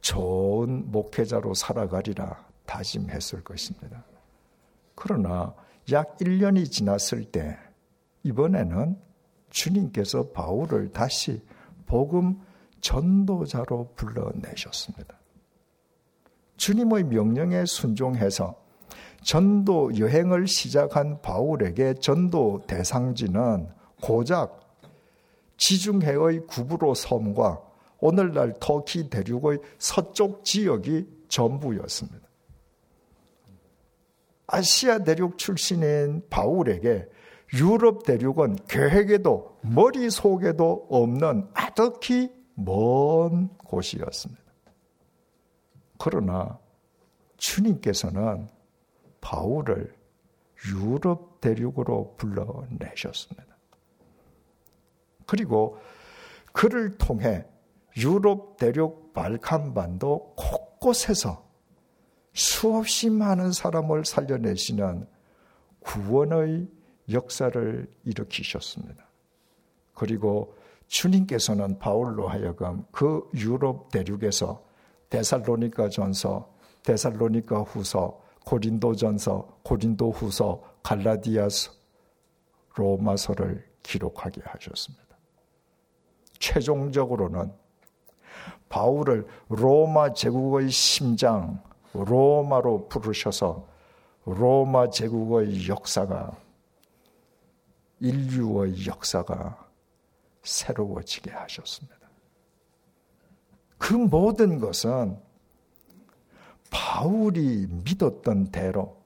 좋은 0.00 0.90
목회자로 0.90 1.54
살아가리라 1.54 2.53
다짐했을 2.66 3.42
것입니다. 3.42 4.04
그러나 4.94 5.54
약 5.92 6.16
1년이 6.18 6.70
지났을 6.70 7.24
때 7.24 7.58
이번에는 8.22 8.98
주님께서 9.50 10.30
바울을 10.30 10.92
다시 10.92 11.42
복음 11.86 12.40
전도자로 12.80 13.92
불러내셨습니다. 13.94 15.18
주님의 16.56 17.04
명령에 17.04 17.64
순종해서 17.66 18.62
전도 19.22 19.98
여행을 19.98 20.46
시작한 20.46 21.20
바울에게 21.22 21.94
전도 21.94 22.64
대상지는 22.66 23.68
고작 24.02 24.60
지중해의 25.56 26.46
구브로 26.46 26.94
섬과 26.94 27.60
오늘날 28.00 28.54
터키 28.60 29.08
대륙의 29.08 29.60
서쪽 29.78 30.44
지역이 30.44 31.06
전부였습니다. 31.28 32.23
아시아 34.46 34.98
대륙 34.98 35.38
출신인 35.38 36.22
바울에게 36.28 37.08
유럽 37.54 38.04
대륙은 38.04 38.56
계획에도 38.68 39.58
머릿속에도 39.62 40.86
없는 40.90 41.48
아득히 41.54 42.30
먼 42.54 43.48
곳이었습니다. 43.58 44.42
그러나 45.98 46.58
주님께서는 47.36 48.48
바울을 49.20 49.94
유럽 50.68 51.40
대륙으로 51.40 52.14
불러내셨습니다. 52.16 53.56
그리고 55.26 55.78
그를 56.52 56.96
통해 56.98 57.46
유럽 57.96 58.56
대륙 58.56 59.12
발칸반도 59.12 60.34
곳곳에서 60.36 61.43
수없이 62.34 63.10
많은 63.10 63.52
사람을 63.52 64.04
살려내시는 64.04 65.06
구원의 65.80 66.68
역사를 67.12 67.88
일으키셨습니다. 68.04 69.04
그리고 69.94 70.56
주님께서는 70.88 71.78
바울로 71.78 72.28
하여금 72.28 72.84
그 72.90 73.28
유럽 73.34 73.90
대륙에서 73.90 74.64
데살로니가 75.10 75.88
전서, 75.88 76.52
데살로니가 76.82 77.60
후서, 77.62 78.20
고린도 78.44 78.96
전서, 78.96 79.58
고린도 79.62 80.10
후서, 80.10 80.62
갈라디아서, 80.82 81.72
로마서를 82.74 83.64
기록하게 83.82 84.42
하셨습니다. 84.44 85.04
최종적으로는 86.40 87.52
바울을 88.68 89.26
로마 89.48 90.12
제국의 90.12 90.70
심장, 90.70 91.62
로마로 91.94 92.88
부르셔서 92.88 93.66
로마 94.26 94.90
제국의 94.90 95.68
역사가 95.68 96.36
인류의 98.00 98.86
역사가 98.86 99.68
새로워지게 100.42 101.30
하셨습니다. 101.30 101.96
그 103.78 103.94
모든 103.94 104.58
것은 104.58 105.18
바울이 106.70 107.66
믿었던 107.68 108.50
대로 108.50 109.02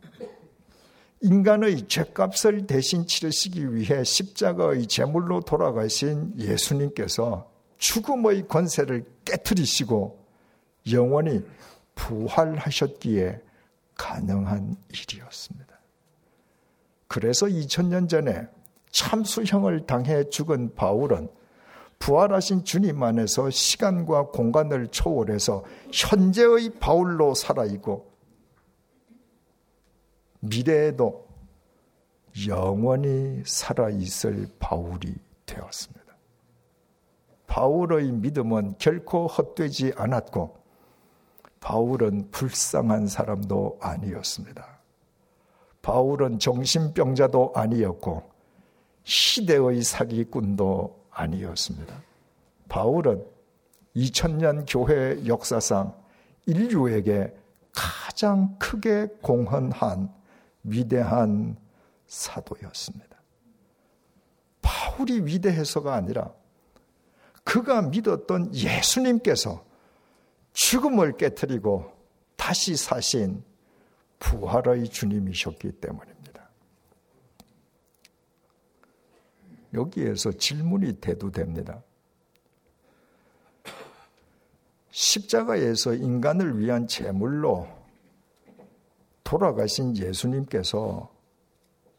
인간의 1.20 1.88
죄값을 1.88 2.66
대신 2.66 3.07
치르시기 3.07 3.74
위해 3.74 4.05
십자가의 4.05 4.87
제물로 4.87 5.40
돌아가신 5.40 6.33
예수님께서 6.38 7.51
죽음의 7.79 8.46
권세를 8.46 9.05
깨뜨리시고 9.24 10.24
영원히 10.92 11.44
부활하셨기에 11.98 13.40
가능한 13.96 14.76
일이었습니다. 14.88 15.78
그래서 17.08 17.46
2000년 17.46 18.08
전에 18.08 18.46
참수형을 18.90 19.87
당해 19.87 20.28
죽은 20.28 20.74
바울은 20.74 21.28
부활하신 21.98 22.64
주님 22.64 23.02
안에서 23.02 23.50
시간과 23.50 24.28
공간을 24.28 24.88
초월해서 24.88 25.64
현재의 25.92 26.70
바울로 26.78 27.34
살아있고 27.34 28.08
미래에도 30.40 31.26
영원히 32.46 33.42
살아있을 33.44 34.46
바울이 34.61 35.16
되었습니다. 35.44 36.04
바울의 37.48 38.12
믿음은 38.12 38.76
결코 38.78 39.26
헛되지 39.26 39.94
않았고 39.96 40.58
바울은 41.68 42.31
불쌍한 42.31 43.09
사람도 43.09 43.76
아니었습니다. 43.83 44.81
바울은 45.83 46.38
정신병자도 46.38 47.52
아니었고 47.54 48.22
시대의 49.04 49.83
사기꾼도 49.83 51.09
아니었습니다. 51.11 51.94
바울은 52.70 53.22
2000년 53.94 54.64
교회 54.66 55.26
역사상 55.26 55.94
인류에게 56.46 57.37
가장 57.72 58.57
크게 58.59 59.09
공헌한 59.20 60.11
위대한 60.62 61.59
사도였습니다. 62.07 63.18
바울이 64.62 65.20
위대해서가 65.26 65.92
아니라 65.92 66.33
그가 67.44 67.83
믿었던 67.83 68.54
예수님께서 68.54 69.67
죽음을 70.52 71.16
깨뜨리고 71.16 71.92
다시 72.37 72.76
사신 72.76 73.42
부활의 74.18 74.88
주님이셨기 74.88 75.72
때문입니다. 75.72 76.48
여기에서 79.74 80.32
질문이 80.32 80.94
대두됩니다. 80.94 81.82
십자가에서 84.90 85.94
인간을 85.94 86.58
위한 86.58 86.88
제물로 86.88 87.68
돌아가신 89.22 89.96
예수님께서 89.96 91.12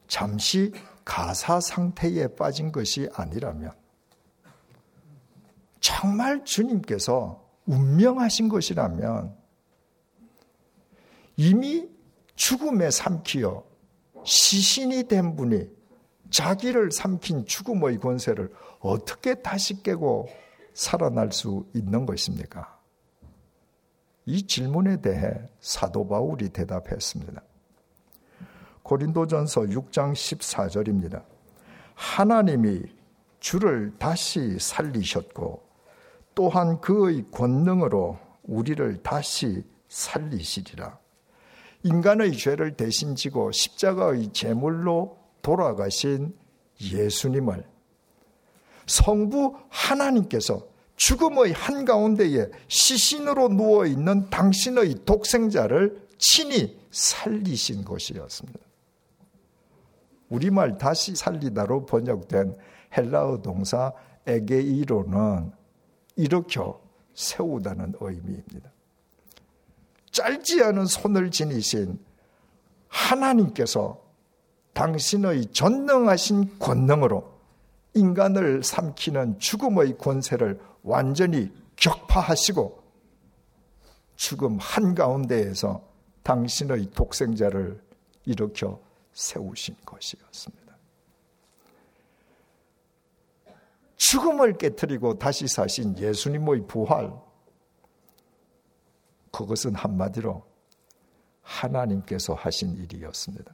잠시 0.08 0.74
가사 1.06 1.60
상태에 1.60 2.28
빠진 2.28 2.72
것이 2.72 3.08
아니라면 3.14 3.72
정말 5.80 6.44
주님께서 6.44 7.49
운명하신 7.70 8.50
것이라면 8.50 9.36
이미 11.38 11.88
죽음에 12.36 12.90
삼키어 12.90 13.64
시신이 14.24 15.04
된 15.04 15.36
분이 15.36 15.70
자기를 16.32 16.92
삼킨 16.92 17.46
죽음의 17.46 18.00
권세를 18.00 18.52
어떻게 18.80 19.36
다시 19.36 19.82
깨고 19.84 20.28
살아날 20.74 21.32
수 21.32 21.66
있는 21.74 22.06
것입니까? 22.06 22.78
이 24.26 24.46
질문에 24.46 25.02
대해 25.02 25.34
사도 25.60 26.08
바울이 26.08 26.50
대답했습니다. 26.50 27.42
고린도전서 28.84 29.62
6장 29.62 30.14
14절입니다. 30.14 31.24
하나님이 31.94 32.82
주를 33.40 33.94
다시 33.98 34.58
살리셨고 34.60 35.69
또한 36.40 36.80
그의 36.80 37.26
권능으로 37.32 38.18
우리를 38.44 39.04
다시 39.04 39.62
살리시리라. 39.90 40.98
인간의 41.84 42.38
죄를 42.38 42.78
대신 42.78 43.14
지고 43.14 43.52
십자가의 43.52 44.32
제물로 44.32 45.18
돌아가신 45.42 46.34
예수님을 46.82 47.66
성부 48.86 49.58
하나님께서 49.68 50.66
죽음의 50.96 51.52
한가운데에 51.52 52.48
시신으로 52.70 53.50
누워 53.50 53.86
있는 53.86 54.30
당신의 54.30 55.04
독생자를 55.06 56.08
친히 56.18 56.80
살리신 56.90 57.84
것이었습니다. 57.84 58.60
우리말 60.30 60.78
다시 60.78 61.18
살리다로 61.18 61.86
번역된 61.86 62.56
헬라어 62.96 63.42
동사 63.42 63.92
에게이로는 64.26 65.59
일으켜 66.20 66.82
세우다는 67.14 67.94
의미입니다. 68.02 68.70
짧지 70.12 70.62
않은 70.64 70.86
손을 70.86 71.32
지니신 71.32 71.98
하나님께서 72.90 74.02
당신의 74.74 75.46
전능하신 75.54 76.60
권능으로 76.60 77.40
인간을 77.94 78.64
삼키는 78.64 79.40
죽음의 79.40 79.98
권세를 79.98 80.60
완전히 80.84 81.54
격파하시고 81.78 82.84
죽음 84.18 84.58
한가운데에서 84.60 85.82
당신의 86.24 86.92
독생자를 86.92 87.82
일으켜 88.26 88.78
세우신 89.14 89.76
것이었습니다. 89.86 90.59
죽음을 94.00 94.58
깨뜨리고 94.58 95.20
다시 95.20 95.48
사신 95.48 95.98
예수님의 95.98 96.68
부활. 96.68 97.14
그것은 99.32 99.76
한마디로 99.76 100.42
하나님께서 101.42 102.34
하신 102.34 102.76
일이었습니다. 102.78 103.54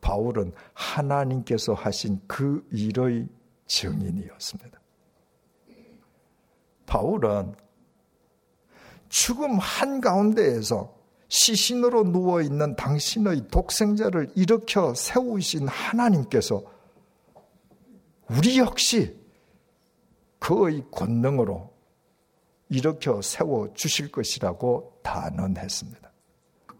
바울은 0.00 0.52
하나님께서 0.74 1.74
하신 1.74 2.20
그 2.28 2.64
일의 2.70 3.28
증인이었습니다. 3.66 4.80
바울은 6.86 7.56
죽음 9.08 9.58
한가운데에서 9.58 10.94
시신으로 11.28 12.04
누워있는 12.04 12.76
당신의 12.76 13.48
독생자를 13.48 14.30
일으켜 14.36 14.94
세우신 14.94 15.66
하나님께서 15.66 16.75
우리 18.30 18.58
역시 18.58 19.18
그의 20.38 20.84
권능으로 20.90 21.72
일으켜 22.68 23.22
세워 23.22 23.72
주실 23.74 24.10
것이라고 24.10 25.00
단언했습니다. 25.02 26.12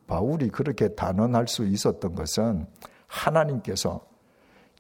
바울이 0.07 0.49
그렇게 0.49 0.95
단언할 0.95 1.49
수 1.49 1.65
있었던 1.65 2.15
것은 2.15 2.67
하나님께서 3.07 4.07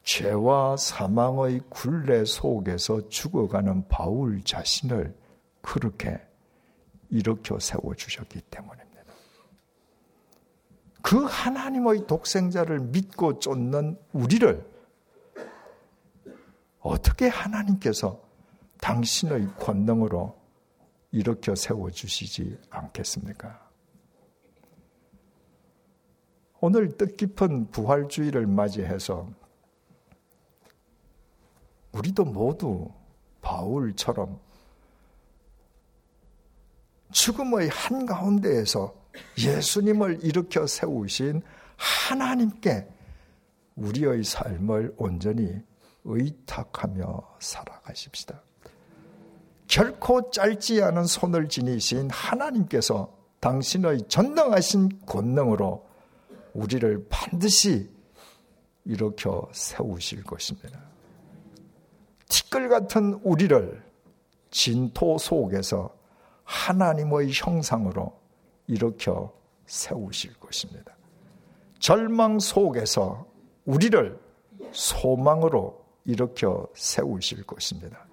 죄와 0.02 0.76
사망의 0.76 1.62
굴레 1.68 2.24
속에서 2.24 3.08
죽어가는 3.08 3.88
바울 3.88 4.42
자신을 4.42 5.16
그렇게 5.60 6.20
일으켜 7.10 7.58
세워 7.58 7.94
주셨기 7.94 8.40
때문입니다. 8.42 8.86
그 11.02 11.24
하나님의 11.24 12.06
독생자를 12.06 12.80
믿고 12.80 13.38
쫓는 13.40 13.98
우리를 14.12 14.75
어떻게 16.86 17.26
하나님께서 17.26 18.20
당신의 18.80 19.48
권능으로 19.58 20.36
일으켜 21.10 21.54
세워 21.54 21.90
주시지 21.90 22.58
않겠습니까? 22.70 23.66
오늘 26.60 26.96
뜻깊은 26.96 27.70
부활주의를 27.70 28.46
맞이해서 28.46 29.28
우리도 31.92 32.24
모두 32.24 32.90
바울처럼 33.40 34.38
죽음의 37.10 37.68
한가운데에서 37.68 38.94
예수님을 39.38 40.24
일으켜 40.24 40.66
세우신 40.66 41.42
하나님께 41.76 42.86
우리의 43.76 44.22
삶을 44.24 44.94
온전히 44.98 45.62
의탁하며 46.06 47.36
살아가십시다. 47.40 48.42
결코 49.66 50.30
짧지 50.30 50.82
않은 50.82 51.04
손을 51.04 51.48
지니신 51.48 52.08
하나님께서 52.10 53.12
당신의 53.40 54.08
전능하신 54.08 55.00
권능으로 55.06 55.84
우리를 56.54 57.06
반드시 57.10 57.90
일으켜 58.84 59.48
세우실 59.52 60.22
것입니다. 60.24 60.80
티끌 62.28 62.68
같은 62.68 63.20
우리를 63.24 63.84
진토 64.50 65.18
속에서 65.18 65.94
하나님의 66.44 67.32
형상으로 67.32 68.18
일으켜 68.68 69.32
세우실 69.66 70.38
것입니다. 70.38 70.96
절망 71.80 72.38
속에서 72.38 73.26
우리를 73.64 74.18
소망으로 74.72 75.85
일으켜 76.06 76.66
세우실 76.74 77.44
것입니다. 77.44 78.06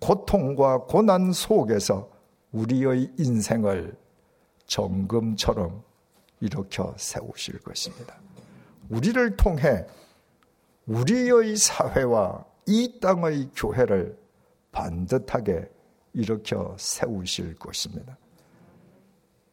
고통과 0.00 0.78
고난 0.78 1.32
속에서 1.32 2.10
우리의 2.50 3.12
인생을 3.18 3.96
정금처럼 4.66 5.82
일으켜 6.40 6.94
세우실 6.96 7.60
것입니다. 7.60 8.16
우리를 8.90 9.36
통해 9.36 9.86
우리의 10.86 11.56
사회와 11.56 12.44
이 12.66 12.98
땅의 13.00 13.50
교회를 13.54 14.18
반듯하게 14.72 15.70
일으켜 16.14 16.74
세우실 16.78 17.54
것입니다. 17.58 18.18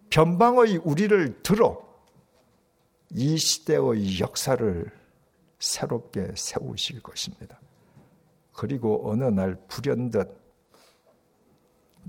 변방의 0.10 0.78
우리를 0.78 1.42
들어 1.44 1.80
이 3.12 3.38
시대의 3.38 4.20
역사를 4.20 4.99
새롭게 5.60 6.32
세우실 6.36 7.02
것입니다. 7.02 7.60
그리고 8.54 9.10
어느 9.10 9.24
날 9.26 9.56
불현듯 9.68 10.38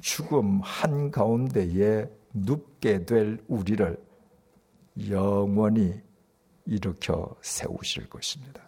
죽음 0.01 0.61
한가운데에 0.63 2.09
눕게 2.33 3.05
될 3.05 3.39
우리를 3.49 3.97
영원히 5.11 6.01
일으켜 6.65 7.35
세우실 7.43 8.09
것입니다. 8.09 8.63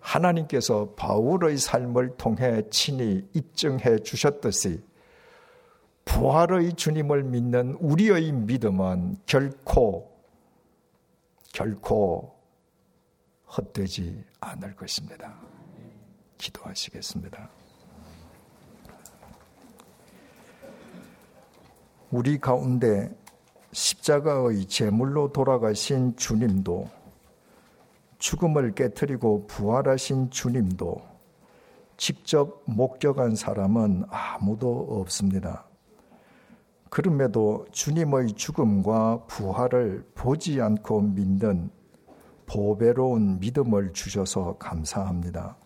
하나님께서 0.00 0.94
바울의 0.96 1.58
삶을 1.58 2.16
통해 2.16 2.62
친히 2.70 3.26
입증해 3.34 3.98
주셨듯이 4.00 4.82
부활의 6.04 6.74
주님을 6.74 7.22
믿는 7.22 7.76
우리의 7.80 8.32
믿음은 8.32 9.18
결코 9.26 10.10
결코 11.52 12.41
헛되지 13.56 14.24
않을 14.40 14.76
것입니다. 14.76 15.34
기도하시겠습니다. 16.38 17.48
우리 22.10 22.38
가운데 22.38 23.10
십자가의 23.72 24.66
제물로 24.66 25.32
돌아가신 25.32 26.16
주님도 26.16 26.90
죽음을 28.18 28.74
깨뜨리고 28.74 29.46
부활하신 29.46 30.30
주님도 30.30 31.02
직접 31.96 32.62
목격한 32.66 33.34
사람은 33.34 34.04
아무도 34.08 35.00
없습니다. 35.00 35.64
그럼에도 36.90 37.66
주님의 37.72 38.34
죽음과 38.34 39.24
부활을 39.26 40.04
보지 40.14 40.60
않고 40.60 41.00
믿는 41.00 41.70
보배로운 42.52 43.40
믿음을 43.40 43.94
주셔서 43.94 44.58
감사합니다. 44.58 45.56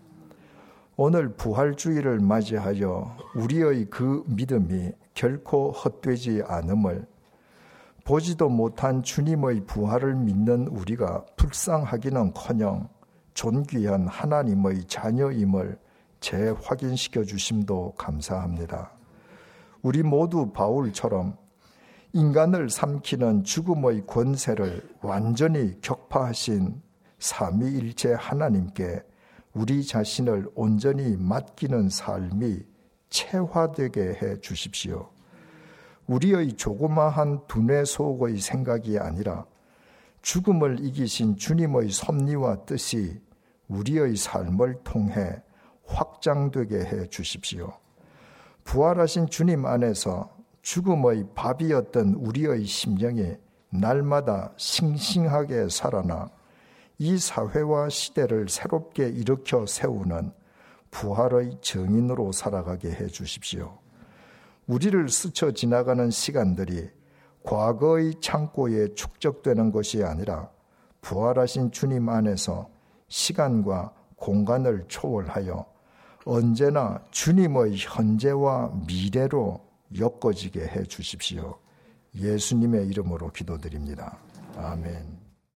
오늘 0.94 1.34
부활주의를 1.34 2.20
맞이하여 2.20 3.16
우리의 3.34 3.86
그 3.86 4.22
믿음이 4.28 4.92
결코 5.12 5.72
헛되지 5.72 6.44
않음을 6.46 7.04
보지도 8.04 8.48
못한 8.48 9.02
주님의 9.02 9.66
부활을 9.66 10.14
믿는 10.14 10.68
우리가 10.68 11.24
불쌍하기는 11.34 12.32
커녕 12.34 12.88
존귀한 13.34 14.06
하나님의 14.06 14.84
자녀임을 14.84 15.76
재확인시켜 16.20 17.24
주심도 17.24 17.94
감사합니다. 17.98 18.92
우리 19.82 20.04
모두 20.04 20.52
바울처럼 20.52 21.36
인간을 22.12 22.70
삼키는 22.70 23.44
죽음의 23.44 24.06
권세를 24.06 24.96
완전히 25.02 25.80
격파하신 25.80 26.80
삼위일체 27.18 28.14
하나님께 28.14 29.02
우리 29.54 29.84
자신을 29.84 30.50
온전히 30.54 31.16
맡기는 31.16 31.88
삶이 31.88 32.60
체화되게 33.08 34.18
해 34.22 34.40
주십시오. 34.40 35.10
우리의 36.06 36.52
조그마한 36.52 37.46
두뇌 37.48 37.84
속의 37.84 38.38
생각이 38.38 38.98
아니라 38.98 39.46
죽음을 40.22 40.84
이기신 40.84 41.36
주님의 41.36 41.90
섭리와 41.90 42.64
뜻이 42.64 43.20
우리의 43.68 44.16
삶을 44.16 44.82
통해 44.84 45.42
확장되게 45.86 46.76
해 46.76 47.06
주십시오. 47.06 47.72
부활하신 48.64 49.28
주님 49.28 49.64
안에서 49.64 50.35
죽음의 50.66 51.28
밥이었던 51.36 52.14
우리의 52.14 52.64
심령이 52.64 53.36
날마다 53.70 54.52
싱싱하게 54.56 55.68
살아나 55.68 56.28
이 56.98 57.16
사회와 57.18 57.88
시대를 57.88 58.48
새롭게 58.48 59.08
일으켜 59.08 59.64
세우는 59.64 60.32
부활의 60.90 61.58
정인으로 61.60 62.32
살아가게 62.32 62.90
해 62.90 63.06
주십시오. 63.06 63.78
우리를 64.66 65.08
스쳐 65.08 65.52
지나가는 65.52 66.10
시간들이 66.10 66.90
과거의 67.44 68.20
창고에 68.20 68.92
축적되는 68.94 69.70
것이 69.70 70.02
아니라 70.02 70.50
부활하신 71.00 71.70
주님 71.70 72.08
안에서 72.08 72.68
시간과 73.06 73.94
공간을 74.16 74.86
초월하여 74.88 75.64
언제나 76.24 77.00
주님의 77.12 77.76
현재와 77.76 78.72
미래로 78.88 79.65
엮어지게 79.94 80.60
해 80.66 80.84
주십시오. 80.84 81.58
예수님의 82.14 82.88
이름으로 82.88 83.30
기도드립니다. 83.30 84.18
아멘. 84.56 85.15